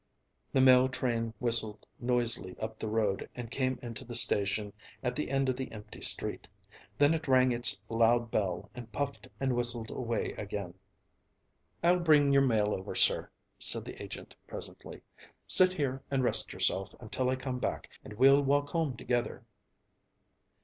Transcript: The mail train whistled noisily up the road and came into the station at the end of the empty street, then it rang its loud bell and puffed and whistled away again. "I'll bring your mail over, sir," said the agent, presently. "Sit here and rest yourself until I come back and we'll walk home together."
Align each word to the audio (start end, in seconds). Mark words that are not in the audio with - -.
The 0.51 0.61
mail 0.61 0.89
train 0.89 1.31
whistled 1.37 1.85
noisily 1.99 2.55
up 2.57 2.79
the 2.79 2.87
road 2.87 3.29
and 3.35 3.51
came 3.51 3.77
into 3.83 4.03
the 4.03 4.15
station 4.15 4.73
at 5.03 5.15
the 5.15 5.29
end 5.29 5.47
of 5.47 5.55
the 5.55 5.71
empty 5.71 6.01
street, 6.01 6.47
then 6.97 7.13
it 7.13 7.27
rang 7.27 7.51
its 7.51 7.77
loud 7.87 8.31
bell 8.31 8.71
and 8.73 8.91
puffed 8.91 9.27
and 9.39 9.55
whistled 9.55 9.91
away 9.91 10.31
again. 10.39 10.73
"I'll 11.83 11.99
bring 11.99 12.33
your 12.33 12.41
mail 12.41 12.73
over, 12.73 12.95
sir," 12.95 13.29
said 13.59 13.85
the 13.85 14.01
agent, 14.01 14.33
presently. 14.47 15.01
"Sit 15.45 15.71
here 15.71 16.01
and 16.09 16.23
rest 16.23 16.51
yourself 16.51 16.95
until 16.99 17.29
I 17.29 17.35
come 17.35 17.59
back 17.59 17.87
and 18.03 18.13
we'll 18.13 18.41
walk 18.41 18.69
home 18.69 18.97
together." 18.97 19.45